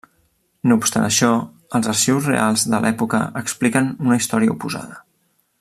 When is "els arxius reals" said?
1.79-2.65